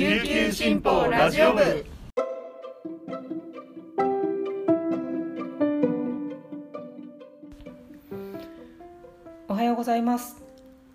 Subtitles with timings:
[0.00, 1.84] 琉球新報ラジオ部。
[9.46, 10.42] おはようございます。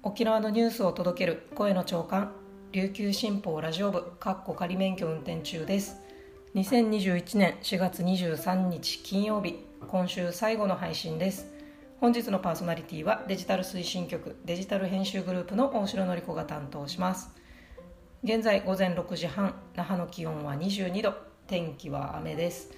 [0.02, 2.32] 沖縄のニュースを届ける声の長官
[2.72, 5.98] 琉球新報ラジオ部かっこ仮免許運転中です。
[6.56, 11.46] 2021年4月23日金曜日今週最後の配信です。
[12.00, 17.45] 本日のパーソナリティはデジタル推進局デジタル編集グループの大城典子が担当します。
[18.26, 21.14] 現在午前6時半那覇の気温は22度。
[21.46, 22.72] 天気は雨です。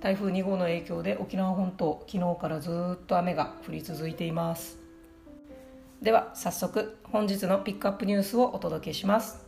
[0.00, 4.76] 台風2号の影響で沖縄本島昨日からずっと雨が降り続いています。
[6.02, 9.46] では早速本日のピックアップニュースをお届けします。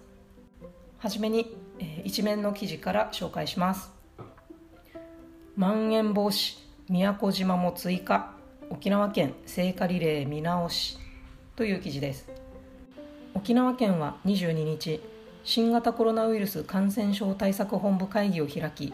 [0.99, 3.91] はじめに、えー一面の記事から紹介します。
[5.57, 8.37] まん延防止宮古島も追加。
[8.71, 10.97] 沖縄県聖火リレー見直し
[11.57, 12.31] という記事です。
[13.35, 15.01] 沖縄県は22日
[15.43, 18.93] 新型コロナウイルス感染症対策本部会議を開き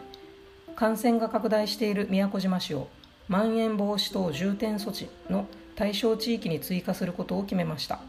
[0.75, 2.87] 感染が拡大している宮古島市を
[3.27, 7.99] まん延防止等重点措置の対象地域に追加することを決めました。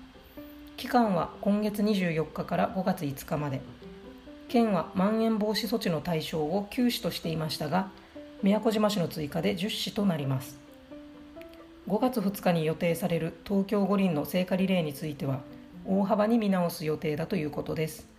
[0.77, 3.61] 期間は今月24日から5月5日まで。
[4.49, 7.91] 県はまん延防止措置の対象を9市としていましたが
[8.43, 10.59] 宮古島市の追加で10市となります。
[11.89, 15.41] 5月2日に予定される東京五輪の聖火リレーについては
[15.87, 18.18] 大幅に見直す予定だということです。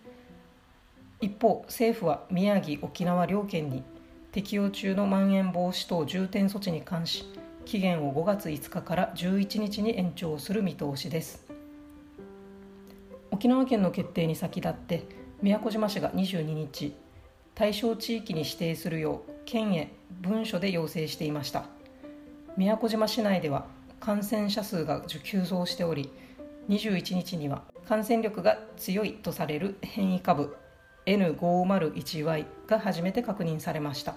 [1.21, 3.83] 一方政府は宮城沖縄両県に
[4.31, 7.25] 適用中のまん延防止等重点措置に関し
[7.65, 11.45] 期限を5月5日から11日に延長する見通しです。
[13.31, 15.03] 沖縄県の決定に先立って
[15.41, 16.93] 宮古島市が22日
[17.53, 21.65] 対象地域に指定するよう県へ文書で要請していました。
[22.57, 23.65] 宮古島市内では
[23.99, 26.11] 感染者数が急増しており
[26.69, 30.55] 21日には感染力が強いとされる変異株
[31.09, 34.15] N501Y が初めて確認されました。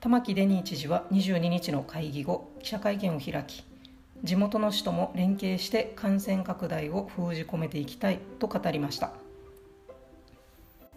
[0.00, 3.62] 玉城デニー知事は22日の会議後記者会見を開き
[4.24, 9.12] 地元の市とも連携して感染拡大を封じ込めていきたいと語りました。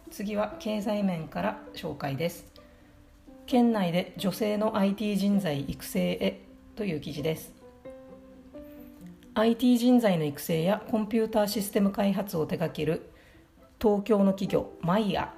[0.09, 2.51] 次は経済面から紹介です。
[3.45, 6.41] 県内で女性の IT 人材育成へ
[6.75, 7.53] という記事です。
[9.35, 13.12] IT 人材の育成やコンピューターシステム開発を手掛ける
[13.83, 15.33] 東京の企業マイヤ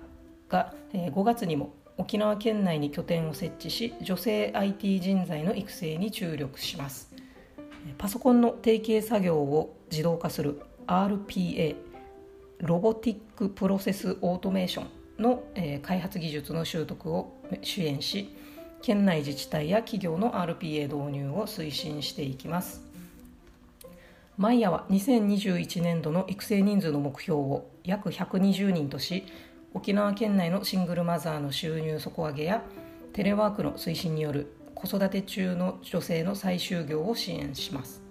[0.49, 7.11] がえー5月にも沖縄県内に拠点を設置し女性 IT 人材の育成に注力します。
[7.97, 11.75] パソコンの定型作業を自動化する RPA
[12.59, 17.33] ロボティックプロセスオートメーションのえー開発技術の習得を
[17.63, 18.29] 支援し
[18.83, 22.84] 県内自治体や企業の RPA 導入を推進していきます。
[24.37, 29.23] マイヤは2021年度の育成人数の目標を約120人とし
[29.73, 32.61] 沖縄県内のシングルマザーの収入底上げや
[33.13, 38.03] テレワークの推進による子育て中の女性の再就業を支援します。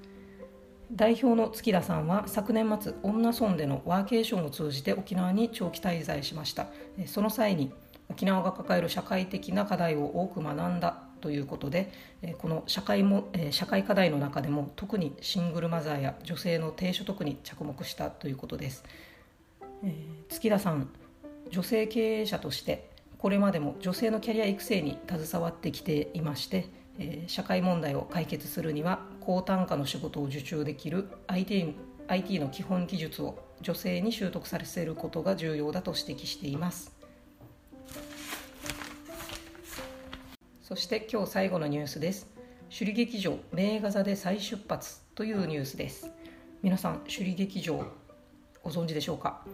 [0.91, 6.69] 代表の月田さんは昨年末女村でのワーケーションを通じて沖縄に長期滞在しました。
[7.05, 7.71] その際に
[8.09, 11.91] 沖縄が抱える社会的な課題を多く学んだということで
[12.21, 18.85] えこの社会もえ社会課題の中でも特にシングルマザーや女性の低所得に着目したということです。
[19.83, 19.95] えー
[20.29, 20.91] 月田さん
[21.51, 26.69] 女性経営者としてこれまでも女性のキャリア育成に携わってきていまして、
[26.99, 31.75] えー社会問題を解決するには高単価の仕事を受注できる IT,
[32.07, 36.94] IT の基本技術を女性に習得させることが重要だと指摘しています。
[40.65, 42.27] そして今日最後のニュースです。
[42.71, 46.11] 首里劇場名画座で再出発というニュースです。
[46.63, 47.85] 皆さん首里劇場
[48.63, 49.45] ご存知でしょうか？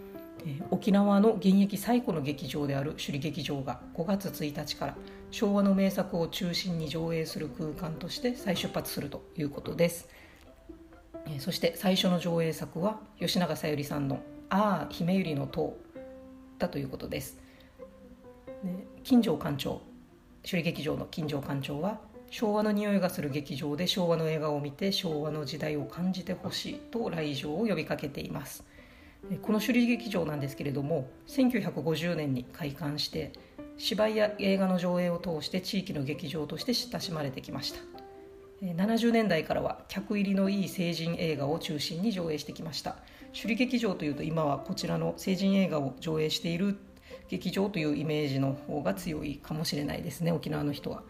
[0.46, 4.96] えー沖縄の現役最古の劇場である首里劇場が5月1日から
[5.32, 10.08] 昭和の名作を中心に上映する空間として再出発するということです。
[11.26, 15.76] えーそして最初の上映作は吉永小百合さんの「ああ姫百合の塔」
[16.60, 17.36] だということです。
[18.62, 19.82] で金城館長
[20.42, 22.00] 首里劇場の金城館長は
[22.30, 28.64] 昭和の匂いがする劇場で昭和の映画を見て昭和の時代を感じてほしいと来場を呼びかけています。
[29.42, 33.32] この首里劇場なんですけれども1950年に開館して
[33.76, 37.80] 芝居や映画の上映を通して地域の劇場として親しまれてきました。
[38.62, 42.96] 70年代からは客入りのいい成人映画を中心に上映してきました。
[43.32, 46.76] 首里劇場というと今はこちらの成人映画を上映している
[47.30, 51.02] 劇場というイメージの方が強いかもしれないですね沖縄の人は。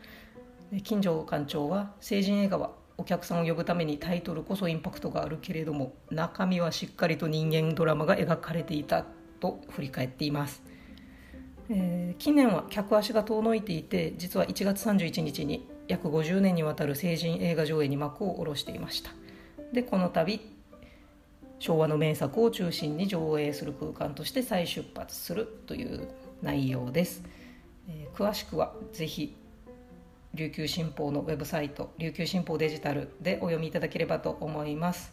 [0.85, 9.05] 金城館長は成人映画はお客さんを呼ぶためにタイトルこそインパクトがあるけれども中身はしっかりと人間ドラマが描かれていた
[9.41, 10.63] と振り返っています、
[11.71, 19.11] えー近年は客足が遠のいていて実は1月31日に約50年にわたる成人映画上映に幕を下ろしていました。
[19.73, 20.41] でこの度
[21.61, 26.09] 昭和の名作を中心に上映する空間として再出発するという
[26.43, 27.23] 内容です、
[27.89, 29.37] えー詳しくはぜひ
[30.35, 35.13] 琉球新報のウェブサイト琉球新報デジタルでお読みいただければと思います。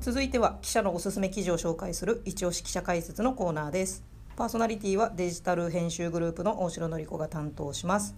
[0.00, 4.17] 続いては記者のおすすめ記事を紹介する一押し記者解説のコーナーです。
[4.38, 8.14] パーソナリティはデジタル編集グループの大城典子が担当します。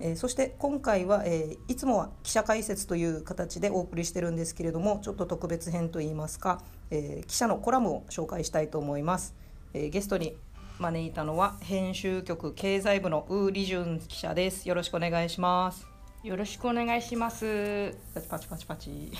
[0.00, 9.36] えーそして今回は、えーいつもは記者解説という形でお送りしてるんですけれどもちょっと特別編といいますか、えー記者のコラムを紹介したいと思います、
[9.72, 10.36] えーゲストに
[10.80, 14.68] 招いたのは編集局経済部のウー・リジュン記者です。
[14.68, 15.86] よろしくお願いします。
[16.24, 17.94] よろしくお願いします。
[18.12, 19.12] パチパチパチパチ。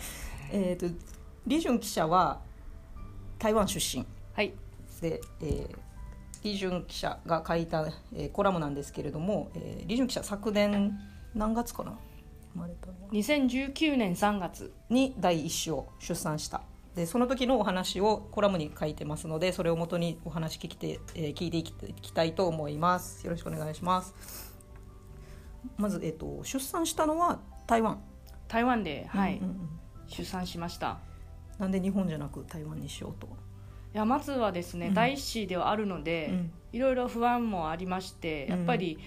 [0.50, 0.86] えっと
[1.46, 2.40] リジュン記者は
[3.38, 4.06] 台湾出身。
[4.32, 4.63] はい。
[5.04, 5.76] で、えー
[6.42, 10.98] リジュン記者が書いた、えーコラムなんですけれども、えーリジュン記者昨年
[11.34, 11.98] 何月かな
[12.54, 14.72] 生まれたのは？2019年3月。
[14.88, 16.62] に第一子を出産した。
[16.94, 23.24] でその時のお話をコラムに書いてますのでそれをもとにお話聞きて、えー聞いていきたいと思います。
[23.24, 24.14] よろしくお願いします。
[25.76, 28.00] まず、えー、と出産したのは台湾？
[28.48, 29.68] 台湾で、はい、うんうんうん。
[30.08, 30.98] 出産しました。
[31.58, 33.43] なんで日本じゃなく台湾にしようと？
[33.94, 34.94] いやまずはですね、うん。
[34.94, 36.52] 第一子ではあるので、うん。
[36.72, 38.98] いろいろ不安もありまして、やっぱり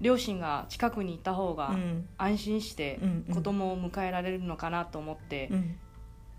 [0.00, 2.08] 両親が近くにいた方がうん。
[2.18, 3.34] 安心してうんうん。
[3.34, 5.78] 子供を迎えられるのかなと思って、うん。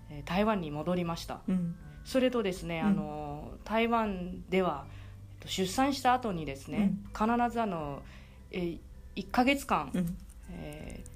[0.09, 1.39] えー台湾に戻りました。
[1.47, 1.75] うん。
[2.03, 2.87] それとですね、うん。
[2.87, 4.85] あの台湾では
[5.33, 8.01] えっと出産した後にですね、必ずあの、
[8.51, 8.79] えー、
[9.15, 10.17] 1ヶ月間、うん。
[10.51, 11.09] えー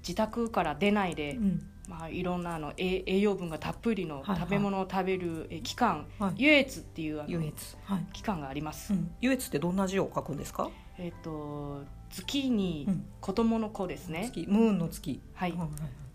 [0.00, 4.38] 自宅から出ないで、うんまあ、いろんなあの栄栄養分がたっぷりのはいはい。
[4.38, 6.34] 食べ物を食べるえー期間、はい。
[6.36, 8.06] 優越っていうあのはい。
[8.12, 9.10] 期間があります、うん。
[9.20, 10.70] ってどんな字を書くんですか？
[10.98, 13.04] えっ、と月にうん。
[13.20, 14.46] 子供の子ですね、月。
[14.48, 15.20] ムーンの月。
[15.34, 15.52] はい。
[15.52, 15.68] はい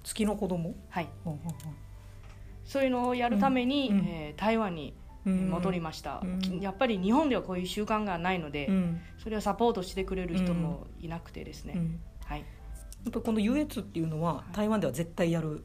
[0.03, 0.75] 月の子供？
[0.89, 1.07] はい。
[1.25, 1.73] ほうほうほ
[2.63, 3.97] そういうのをやるために、うん。
[4.07, 4.93] えー台湾に
[5.25, 5.49] ううん。
[5.49, 6.39] 戻りました、うん。
[6.39, 9.01] きやっぱり日本ではこういう習慣がないので、うん。
[9.17, 11.99] それをサポートしてくれる人もいなくてですね、うん。
[12.23, 12.45] はい、や
[13.09, 15.63] っぱりこの優越っていうのは台湾では絶対やる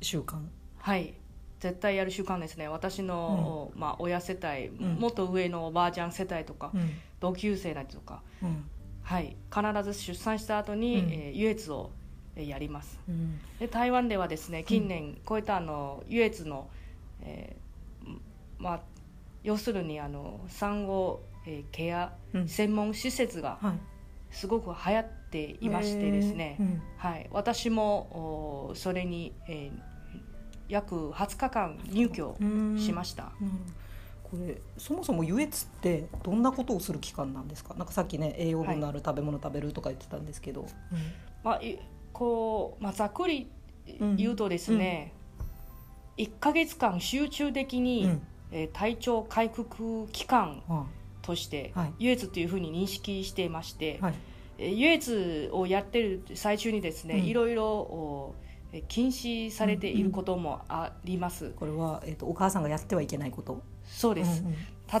[0.00, 0.38] 習慣。
[0.78, 1.14] はい、
[1.60, 2.68] 絶対やる習慣ですね。
[2.68, 4.94] 私の、まあ、親世帯、ん。
[4.98, 6.90] もっと上のおばあちゃん世帯とか、うん。
[7.20, 8.64] 同級生だとか、うん。
[9.02, 11.10] はい、必ず出産した後に、うん。
[11.10, 11.90] えー優越を
[12.36, 12.98] えーやります。
[13.08, 13.40] うん。
[13.58, 16.68] で台湾ではですね近年、こういったあの優越の、
[17.22, 18.16] えー
[18.58, 18.80] まあ
[19.42, 22.48] 要するにあの産後、えーケアうん。
[22.48, 23.78] 専門施設がはい。
[24.30, 26.82] すごく流行っていましてですね、うん。
[26.96, 29.78] はい、私もおそれに、えー
[30.68, 32.76] 約20日間入居うん。
[32.76, 33.30] しました、
[34.24, 37.74] これそもそも優越ってどんなことをする期間なんですか？
[37.74, 40.66] なんかさっきね栄養分のある食べ物食べるとか言ってたんですけど、
[41.44, 41.78] まあ、い
[42.12, 43.48] こう、まあ、ざっくり
[44.16, 45.12] 言うとですね、
[46.16, 48.22] 1ヶ月間集中的に、うん。
[48.50, 50.86] えー体調回復期間は
[51.22, 51.92] として、はい。
[52.00, 54.14] 優越というふうに認識していまして、いはい
[54.58, 57.24] えー優越をやってる最中にですね、うん。
[57.24, 58.34] いろいろ
[58.88, 63.62] 禁止されていることもあります、これは、えー、とお母さんがやってはいけないこと。
[63.84, 64.54] そうです、うん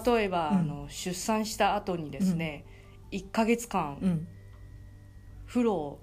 [0.04, 0.56] 例えば、うん。
[0.58, 2.64] あの出産した後にですね、
[3.12, 4.08] 1ヶ月間、うん。
[4.08, 4.28] うん
[5.46, 5.98] 風呂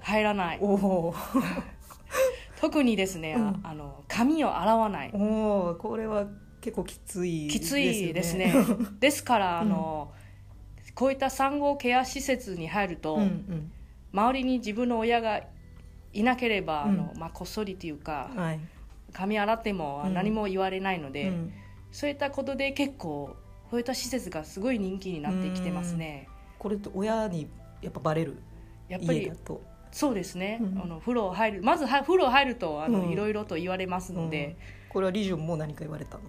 [0.00, 0.58] 入らない。
[0.60, 1.62] おー。
[2.60, 3.60] 特にですね、うん。
[3.62, 5.10] あ の髪を洗わない。
[5.12, 6.26] おーこれは
[6.60, 8.52] 結構きついきついですね。
[8.52, 8.64] よ
[9.00, 10.12] ですからあの、
[11.00, 13.72] こういった産後ケア施設に入ると、うんうん。
[14.12, 15.40] 周りに自分の親が
[16.12, 16.90] いなければ、うん。
[16.90, 18.60] あのまあ、こっそりというかはい。
[19.14, 21.52] 髪洗ってもうん何も言われないので、うん。
[21.90, 23.34] そういったことで結構
[23.70, 26.28] こういった施設がすごい人気になってきてますね。
[26.58, 27.48] これって親に
[27.80, 28.36] やっぱバレる？
[28.90, 29.62] やっぱり家だと。
[29.92, 30.82] そうですね、うん。
[30.82, 33.10] あの風呂入るまずは風呂入るとあの、うん。
[33.10, 34.58] いろいろと言われますので、
[34.90, 36.24] これはリジュンも何か言われたの？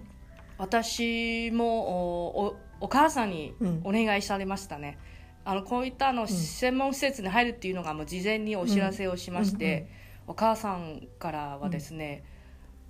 [0.58, 3.80] 私もお母さんにうん。
[3.84, 4.98] お願いされましたね、
[5.44, 9.88] あのこういったあの、専門施設に入るっていうのがもう事前にお知らせをしまして、うんうん
[10.26, 12.24] お母さんからはですね、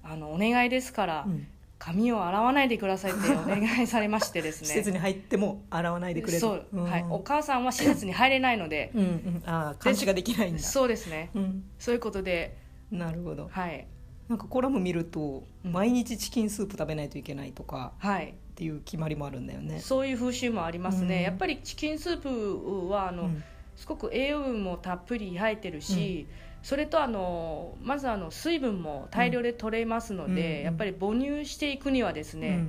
[0.03, 1.47] あのお願いですから、うん。
[1.79, 4.69] 髪を洗わないでくださいってお願いされましてですね。
[4.71, 6.41] 施設に入っても洗わないでくれと。
[6.41, 6.85] そう、ん。
[6.85, 9.43] はい、お母さんは施設に入れないので、うんうん。
[9.45, 10.63] ああ監視ができないんだ。
[10.63, 11.31] そうですね。
[11.35, 11.65] うん。
[11.81, 12.57] そういうことで。
[12.93, 13.49] なるほど。
[13.51, 13.89] はい
[14.33, 18.31] なんかコラム見るとうん毎日チキンスープ食べないといけないとかはい。
[18.31, 19.81] っていう決まりもあるんだよね。
[19.81, 21.23] そういう風習もありますね、うん。
[21.23, 23.45] やっぱりチキンスープはあの、うん。
[23.77, 26.27] すごく栄養分もたっぷり入ってるし、
[26.63, 30.65] それとあのまずあの水分も大量で取れますので、うん。
[30.65, 32.67] やっぱり母乳していくにはですね、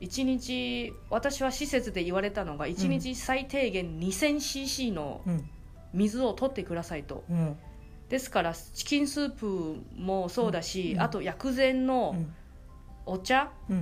[0.00, 0.06] うん。
[0.06, 5.48] 1日私は施設で言われたのが1日最低限 2000cc のうん。
[5.92, 7.24] 水を取ってくださいと。
[7.28, 7.56] うん
[8.12, 11.00] ですからチキンスープもそうだし、うん。
[11.00, 12.34] あと薬膳うのん。
[13.06, 13.76] お茶うん。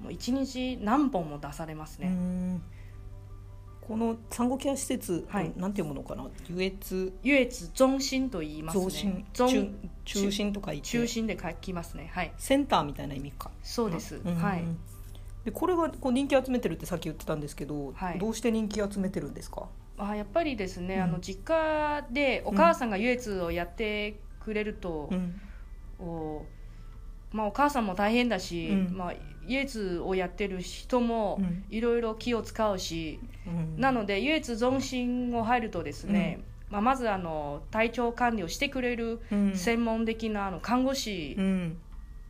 [0.00, 2.62] もう1日何本も出されますうね、ん。
[3.80, 5.52] この産後ケア施設、はい。
[5.56, 6.28] なんていうものかな？
[6.48, 9.24] 優越優越中心と言いますね。
[9.32, 9.68] 中
[10.04, 10.88] 中心とか言って。
[10.90, 12.08] 中心で書きますね。
[12.14, 12.32] はい。
[12.38, 13.50] センターみたいな意味か。
[13.64, 14.34] そうです、うん。
[14.36, 14.62] はい。
[15.44, 18.18] でこれがこう人気集めてるってさっき言ってたんですけど、はい。
[18.20, 19.66] どうして人気集めてるんですか？
[19.98, 21.02] あやっぱりですね、うん。
[21.02, 25.40] あの実家でお母さんが優越をやってくれると、うん。
[25.98, 26.46] お
[27.32, 28.96] まあ、お母さんも大変だし、うん。
[28.96, 29.14] まあ、
[29.46, 31.64] 優越をやってる人もうん。
[31.70, 33.80] いろいろ気を使うし、うん。
[33.80, 39.54] なので優越増進を入るとですね、まあ、まずあの体調管理をしてくれるうん。
[39.54, 41.78] 専門的なあの看護師、うん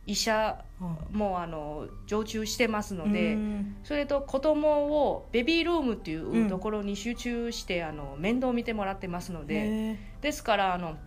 [0.07, 3.75] 医者あもあの常駐してますので、うん。
[3.83, 10.97] それと子供をベビールームっていうところに集中して、あの面倒を見てもらってますので、ですからあの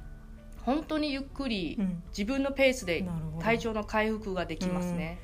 [0.63, 2.03] 本当にゆっくりうん。
[2.11, 3.05] 自分のペースで
[3.41, 5.19] 体調の回復ができますね、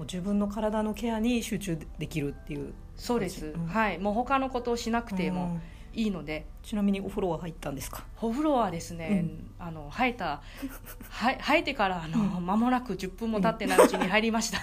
[0.00, 2.74] 自分の体のケアに集中できるっていう。
[2.96, 3.66] そうです、うん。
[3.66, 3.98] はい。
[3.98, 5.60] もう他のことをしなくてもうん
[5.94, 8.04] いいので、ちなみにお風呂は入ったんですか？
[8.20, 9.26] お風呂はですね、
[9.58, 10.42] あの生えた
[11.10, 14.58] は生えてからあの、間もなく10分も経ってないうちに入りました、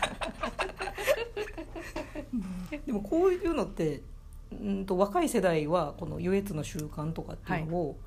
[2.85, 4.01] でもこういうのって
[4.51, 7.97] うんと若い世代はこの優越の習慣とかっていうのを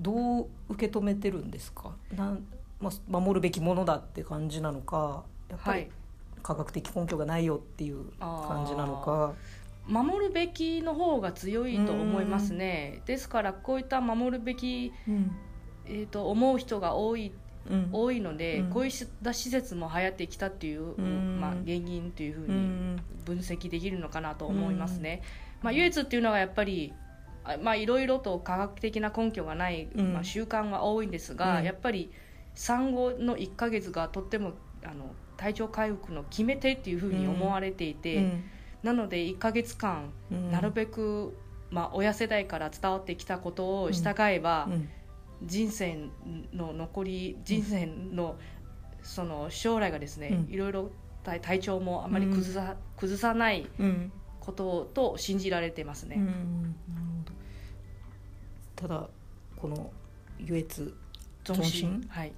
[0.00, 2.46] どう受け止めてるんですか、なん
[2.80, 5.90] まあ、守るべきものだって感じなのかやっぱりはい。
[6.42, 9.34] 科学的根拠がないよっていう感じなのか、
[9.88, 13.02] 守るべきの方が強いと思いますね。
[13.06, 15.30] ですからこういった守るべき、うん。
[15.86, 17.32] えー、と思う人が多い
[17.70, 17.88] うん。
[17.92, 18.70] 多いので、うん。
[18.70, 21.40] こういった施設も流行ってきたっていう、ん。
[21.40, 23.02] まあ、原因というふううにん。
[23.24, 25.22] 分析できるのかなと思いますね。
[25.62, 26.92] まあ、優越っていうのはやっぱり
[27.44, 30.12] あまあいろいろと科学的な根拠がない、うん。
[30.14, 31.64] まあ、習慣が多いんですが、うん。
[31.64, 32.10] やっぱり
[32.54, 34.52] 産後の1ヶ月がとっても
[34.84, 38.44] あの体調回復の決め手っていうふうに思われていて、うん
[38.82, 40.50] なので1ヶ月間うん。
[40.50, 41.36] なるべく、
[41.70, 44.88] まあ、親世代から伝わってきたことを従えば、うん。
[45.42, 45.98] 人生
[46.54, 48.36] の残り人生の
[49.02, 50.52] その将来がですね、うん。
[50.52, 50.90] いろいろ
[51.24, 54.12] 体体調もあまり崩さ,、崩さないうん。
[54.40, 56.26] ことと信じられてますね、うん。
[56.26, 57.32] なるほど。
[58.76, 59.08] ただ
[59.56, 59.90] この
[60.38, 60.94] 優越
[62.08, 62.32] はい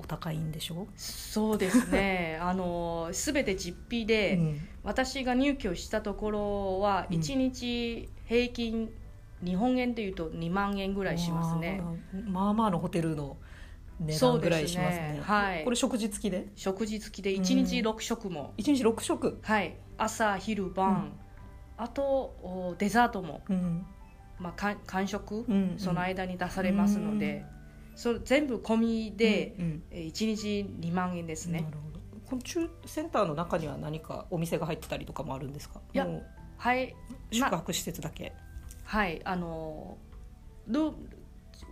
[0.00, 0.86] お高いんでしょ？
[0.96, 2.38] そうですね。
[2.42, 4.68] あの全て実費で、うん。
[4.82, 7.18] 私が入居したところはうん。
[7.18, 8.90] 1日平均
[9.44, 11.82] 日本円でいうと2万円ぐらいしますね。
[12.24, 13.36] まあまあのホテルの
[14.00, 15.12] 値段ぐらいしますね。
[15.14, 15.64] ねはい。
[15.64, 16.46] これ食事付きで？
[16.54, 19.38] 食事付きで1日うん6食も、1日6食？
[19.42, 19.76] はい。
[19.98, 21.12] 朝昼晩、うん。
[21.76, 23.42] あとおデザートも。
[23.48, 23.86] うん。
[24.38, 25.74] まあ、か間食、うん。
[25.78, 27.44] その間に出されますので、
[27.96, 29.82] それ全部込みで、うんうん。
[29.90, 32.00] えー1日2万円ですね、なるほど。
[32.26, 35.80] この中センターの中には何かお店が入ってたりとかもあるんですか？
[35.92, 36.06] いや
[36.56, 36.94] はい。
[37.32, 38.32] 宿泊施設だけ、
[38.84, 39.98] はいあの
[40.68, 40.92] ル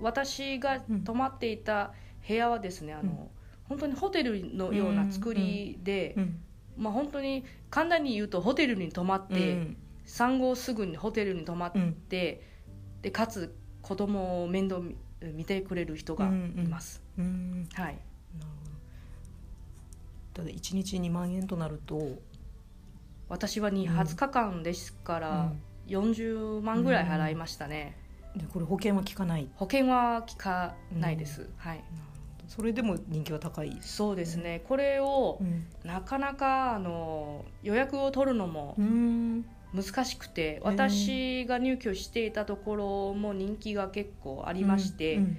[0.00, 1.92] 私が泊まっていた
[2.26, 3.28] 部屋はですねあの、うん。
[3.68, 6.40] 本当にホテルのような作りで、うん。
[6.76, 9.76] まあ、本当に簡単に言うとホテルに泊まって、うん。
[10.04, 11.72] 産後すぐにホテルに泊まっ
[12.08, 12.42] て、
[13.02, 14.82] でかつ子供を面倒
[15.32, 16.30] 見見てくれる人がい
[16.68, 17.68] ます、うん。
[17.72, 17.86] はい。
[17.86, 18.46] なるほ
[20.34, 20.42] ど。
[20.42, 22.18] ただ1日2万円となると、
[23.28, 25.52] 私はにうん20日間ですから、
[25.86, 27.96] 40万ぐらい払いましたね、
[28.36, 29.48] でこれ保険は効かない。
[29.56, 31.84] 保険は効かないです、はい。
[32.48, 34.62] それでも人気は高い、そうですね。
[34.66, 35.66] これをうん。
[35.84, 45.38] なかなかあの予約を取るのもうん難しくて私が入居していたところも人気が結構ありまして、うん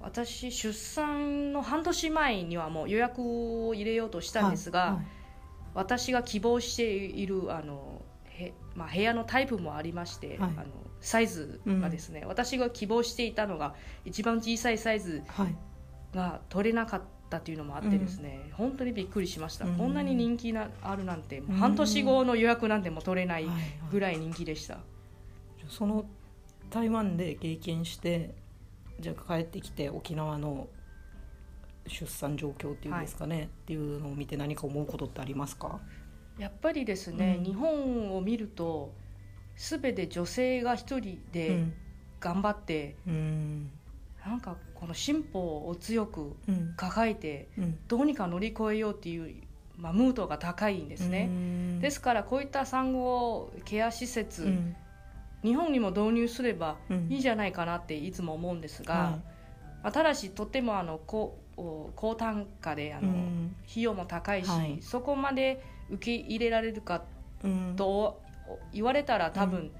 [0.00, 5.04] 私出産の半年前にはもう予約を入れようとしたんですが、はいはい。
[5.74, 10.50] 私が希望しているあのへ、まあ、部屋のタイプもありまして、はい。
[10.56, 10.68] あの
[11.00, 13.74] サイズがですね、私が希望していたのが
[14.06, 15.54] 一番小さいサイズはい。
[16.14, 17.06] が取れなかった
[17.38, 19.74] というのもあってですね、本当にびっくりしました、うん。
[19.76, 23.64] こんなに人気なあるなんて半年後の予約なんても取れないはいはい。
[23.92, 24.78] ぐらい人気でした、
[25.68, 26.06] その
[26.70, 28.34] 台湾で経験して
[28.98, 30.66] じゃあ帰ってきて沖縄の
[31.86, 35.78] 出産状況っていうんですかね、っていうのを見て何か思うことってありますか？
[36.38, 37.44] やっぱりですね、うん。
[37.44, 38.92] 日本を見ると
[39.56, 41.72] 全て女性が一人で、うん。
[42.20, 43.70] 頑張ってうん
[44.26, 46.74] なんかこの進歩を強くうん。
[46.76, 47.78] 抱えてうん。
[47.88, 49.42] どうにか乗り越えようっていう、
[49.76, 54.76] まあ、ムードが高いんですね、ねですからこういった産後ケア施設、うん。
[55.42, 57.06] 日本にも導入すればうん。
[57.10, 59.00] いいじゃないかなっていつも思うんですが、は
[59.82, 63.10] まあただしとてもあの高お高単価であの、
[63.68, 64.78] 費用も高いし、はい。
[64.80, 67.04] そこまで受け入れられるか
[67.42, 67.74] うん。
[67.76, 68.22] と
[68.72, 69.70] 言われたら多分、う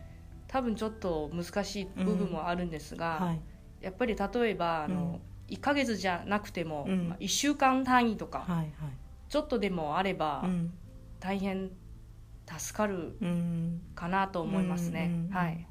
[0.47, 3.50] 多分ちょっと難しい部分もあるんですが、はい
[3.81, 5.55] やっぱり例えばあの、うん。
[5.55, 7.09] 1ヶ月じゃなくても、うん。
[7.09, 8.71] まあ、1週間単位とか、はいはい。
[9.29, 10.73] ちょっとでもあればうん。
[11.19, 11.71] 大変
[12.59, 13.81] 助かるうん。
[13.95, 15.11] かなと思いますね。
[15.31, 15.67] うんはい、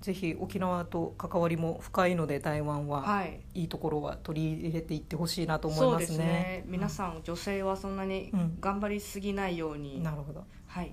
[0.00, 3.40] ぜひ沖縄と関わりも深いので台湾は、はい。
[3.54, 6.64] い、いところは取り入れていってほしいなと思いそうまねですすね。
[6.66, 8.58] 皆さん、女性はそんなにうん。
[8.60, 10.44] 頑張りすぎないように、なるほど。
[10.66, 10.92] はい。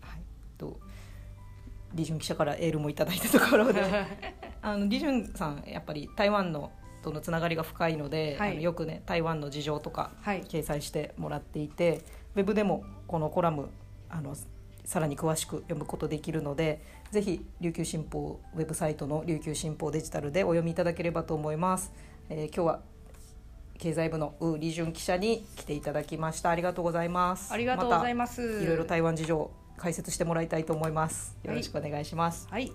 [0.00, 0.22] はい。
[0.56, 0.78] と
[1.92, 3.82] 李順記者からエールもいただいたところで
[4.62, 6.70] あの李順さんやっぱり台湾の
[7.02, 8.52] とのつながりが深いので、はい。
[8.52, 12.04] あのよくね台湾の事情とかはい、掲載してもらっていて
[12.36, 13.70] ウェブでもこのコラム
[14.08, 14.36] あの
[14.84, 21.92] さらに詳しく読むことできるのでぜひ琉球新報ウェブサイトの琉球新報デジタルでお読みいただければと思います、
[22.28, 22.80] えー今日は
[23.80, 26.50] 経済部のウー・リジュン記者に来ていただきました。
[26.50, 27.50] ありがとうございます。
[27.50, 28.58] ありがとうございまます。
[28.58, 31.38] たいろいろ台湾事情解説してもらいたいと思います。
[31.42, 32.70] よろしくお願いします、はい、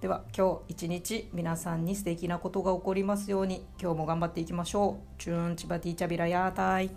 [0.00, 3.64] では今日一日皆さんに素敵なことが起こりますように。
[3.80, 5.20] 今日も頑張っていきましょう。
[5.22, 6.90] チューンチバティチャビラヤータイ。